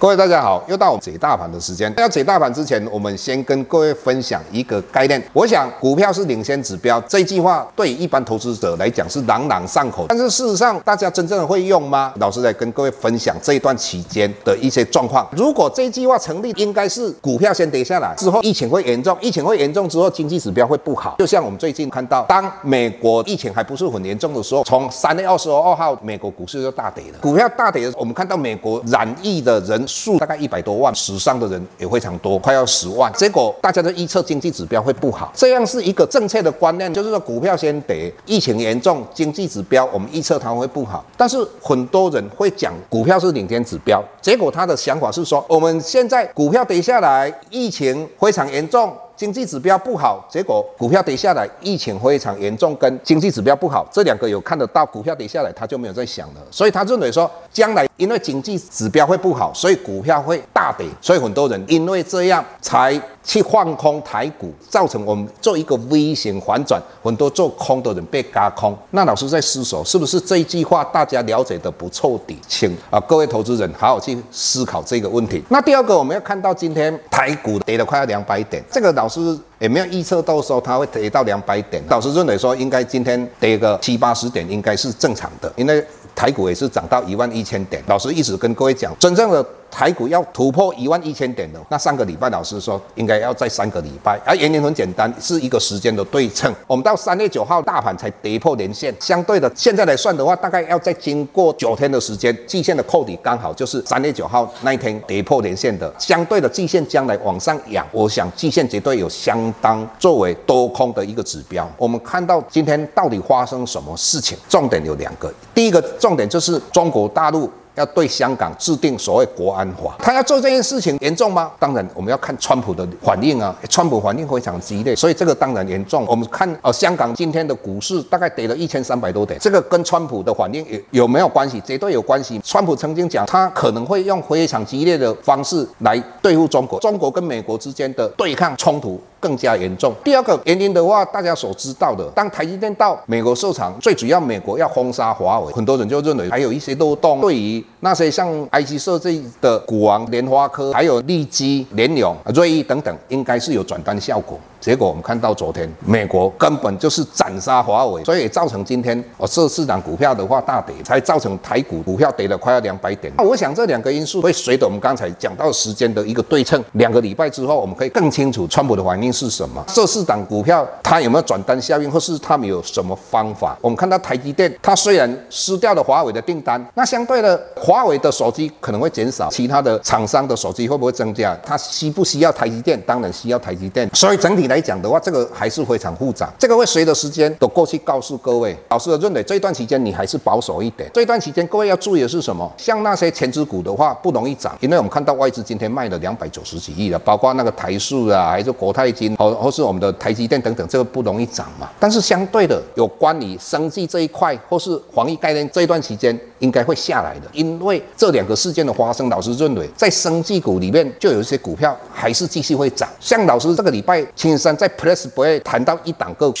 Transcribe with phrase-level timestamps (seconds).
[0.00, 1.92] 各位大家好，又到我们解大盘的时间。
[1.98, 5.22] 要解大盘之前，我们先跟各位分享一个概念。
[5.34, 10.06] 我想股票是领先指标，这句话对一般投资者来讲是朗朗上口。
[10.08, 12.14] 但是事实上，大家真正的会用吗？
[12.16, 15.28] 老师来跟各位分享这一段期间的一些状况。
[15.32, 21.16] 如果这句话成立，应该是股票先跌下来之后，疫情会严重，疫情会严重之后，经济指标会不好。
[21.18, 27.18] 就像我们最近看到，当美国疫情还不是很严重的时候，从三月二十二号，美国股市就大跌了。
[27.20, 29.86] 股票大跌的时候，我们看到美国染疫的人。
[29.90, 33.12] 数大概一百多万，死伤的人也非常多，快要十万。
[33.14, 41.04] 结果大家都预测经济指标会不好，这样是一个正确的观念，就是说股票先跌，疫情严重，经济指标我们预测它会不好。
[41.16, 48.96] 但是很多人会讲股票是领先指标，结果他的想法是说，我们现在股票跌下来，疫情非常严重。
[49.16, 56.40] 经济指标不好，结果股票跌下来，疫情非常严重，跟经济指标不好这两个有看得到，股票跌下来，他就没有在想了。
[56.50, 68.76] 所以他认为说，将来因为经济指标会不好，所以股票会大跌，所以很多人因为这样才去放空台股，造成我们做一个 V 型反转，很多做空的人被嘎空。
[68.92, 72.38] 那老师在思索，是不是这一句话大家了解的不彻底？
[72.48, 75.42] 请啊，各位投资人好好去思考这个问题。
[75.48, 81.82] 那第二个，我们要看到今天台股跌了快要两百点，这个老是也没有预测到说它会跌到两百点。
[81.88, 87.82] 老师认为说，应该今天跌个七八十点应该是正常的，因为台股也是涨到一万一千点。
[87.88, 89.44] 老师一直跟各位讲，真正的。
[89.70, 96.52] 台股要突破一万一千点的，那上个礼拜老师说应该要在三个礼拜，而原因很简单，是一个时间的对称。
[96.66, 105.92] 我们到三月九号大盘才跌破年线，相对的现在来算的话，大概要再经过九天的时间，季线的扣底刚好就是三月九号那一天跌破年线的。
[105.98, 111.70] 相对的季线将来往上扬，我想季线绝对有相当作为多空的一个指标。
[111.76, 114.36] 我们看到今天到底发生什么事情？
[114.48, 117.50] 重点有两个，第一个重点就是中国大陆。
[117.80, 121.50] 要对香港制定所谓国安法，他要做这件事情严重吗？
[121.58, 126.04] 当然，我们要看川普的反应啊，川普反应非常激烈，所以这个当然严重。
[126.06, 131.58] 我们看呃，香港今天的股市大概跌了一千三百多点，这个跟川普的反应有有没有关系？
[131.62, 132.38] 绝对有关系。
[132.44, 139.94] 川普曾经讲，他可能会用非常激烈的方式来对付中国，中国跟美国之间的对抗冲突更加严重。
[140.02, 147.20] 第二个原因的话，大家所知道的，当台积电到美国设厂，最主要美国要封杀华为，很多人就认为还有一些漏洞。
[147.20, 154.40] 对于那些像 IC 设计的股王联发科，还有利基、联永、瑞昱等等，应该是有转单效果。
[154.60, 163.10] 结果我们看到昨天美国根本就是斩杀华为，所以造成今天哦这市场股票的话大跌，才造成台股股票跌了快要两百点。
[163.16, 169.64] 那我想这两个因素会随着我们刚才讲到时间的一个对称，两个礼拜之后我们可以更清楚川普的反应是什么。
[169.68, 173.56] 这四档股票它有没有转单效应，或是他们有什么方法？
[173.62, 181.34] 我们看到台积电，它虽然失掉了华为的订单，那相对的华为的手机可能会减少，其他的厂商的手机会不会增加？
[181.42, 182.78] 它需不需要台积电？
[182.82, 183.88] 当然需要台积电。
[183.94, 184.49] 所以整体。
[184.50, 186.28] 来讲的话，这个还是非常复杂。
[186.36, 190.90] 这个会随着时间的过去告诉各位，老师的认为这一段期间你还是保守一点。
[190.92, 192.50] 这一段期间各位要注意的是什么？
[192.56, 201.70] 像那些权值股的话不容易涨，因为我们看到外资今天卖了两百九十几亿了，包括那个台塑啊，还是国泰金，或或是我们的台积电等等，这个不容易涨嘛。
[201.78, 212.88] 但是相对的，有关于生技这一块或是防疫概念这一段期间应该会下来的，因为这两个事件的发生，老师认为在生技股里面就有一些股票还是继续会涨。
[212.98, 216.36] 像老师这个礼拜清三在 Plus Boy 谈到一档个股，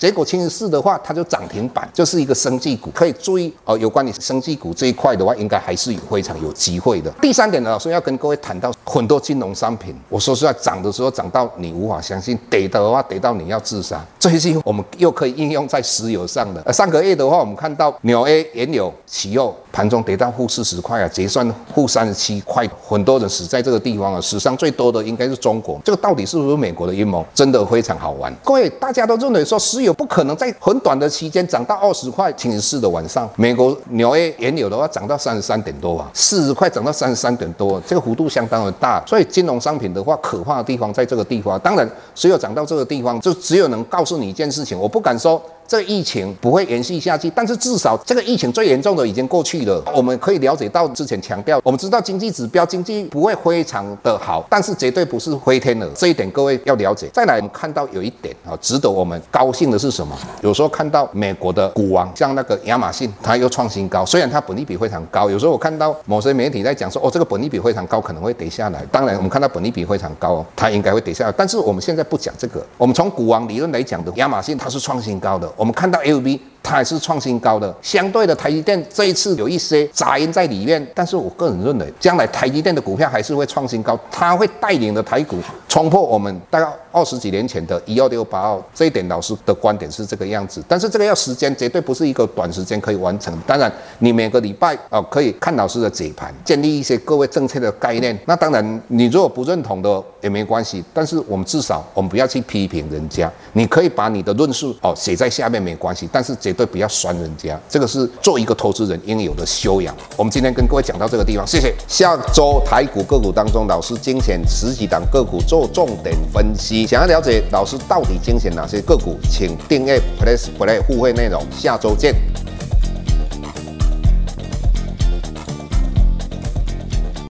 [0.00, 3.78] 结果清四的话，它就涨停板，就是一个生技股，可以注意哦。
[3.78, 7.10] 有关于生技股这一块的话，应该还是有非常有机会的。
[7.22, 14.04] 第三点呢，老师要跟各位谈到很多金融商品，我说实话，涨的时候涨到你无法相信，跌的话跌到你要自杀。
[14.18, 16.72] 这些我们又可以应用在石油上的。
[16.72, 24.20] 上个月的话，我们看到纽 A 原油期油盘中跌到负四十块啊，结算负三十七块，很多人死在这个地方啊。
[24.20, 27.24] 史上最多的应该是中国，这个到底是不是美国的阴谋？
[27.34, 28.32] 真的非常好玩。
[28.44, 32.32] 各位，大家都认为说石油不可能在很短的期间涨到二十块。
[32.36, 39.02] 星期四的晚上，美国纽约原油的话涨到三十三点多啊，四十块涨到三十三点多，这个幅度相当的大。
[39.06, 41.58] 所以金融商品的话，可怕的地方在这个地方。
[41.60, 45.40] 当然，石油涨到这个地方，就只有能告诉你一件事情，我不敢说。
[45.66, 49.82] 这疫情不会延续下去，但是至少这个疫情最严重的已经过去了。
[49.94, 57.08] 我们可以了解到，之前强调，我们知道经济指标经济不会非常的好，但是绝对不是灰天鹅，这一点各位要了解。
[57.12, 60.16] 再来，我们看到有一点啊，值得我们高兴的是什么？
[60.42, 65.30] 有时候看到美国的股王，像那个亚马逊，它又创新高，虽然它本利比非常高。
[65.30, 68.84] 有时候我看到某些媒体在讲说，哦，这个本利比非常高，可能会跌下来。
[68.92, 71.32] 当然，我们看到本利比非常高，它应该会跌下来。
[71.36, 75.50] 但是我们现在不讲这个，我们从股王理论来讲的，亚马逊它是创新高的。
[75.56, 76.40] 我们看到 LV。
[76.64, 77.72] 它还是创新高的。
[77.82, 85.38] 相对的，台积电这一次有一些杂音在里面，但是我个人认为，将来台积电的股票还是会创新高，它会带领的台股
[85.68, 88.62] 冲破我们大概二十几年前的一二六八二。
[88.74, 93.38] 这一点老师的观点是这个样子，但是这个要时间，绝对不是一个短时间可以完成。
[93.46, 98.18] 当然，你每个礼拜啊可以看老师的解盘，建立一些各位正确的概念。
[98.24, 109.94] 那当然，你如果不认同的也没关系，但是我们至少我们不要去批评人家，你可以把你的论述哦写在下面没关系，但是绝对不要酸人家，这个是做一个投资人应有的修养。
[110.16, 111.74] 我们今天跟各位讲到这个地方，谢谢。
[111.86, 116.86] 下周台股个股当中，老师精选十几档个股做重点分析。
[116.86, 121.42] 想要了解老师到底精选哪些个股，请订阅 Plus Play 互惠内容。
[121.50, 122.14] 下周见。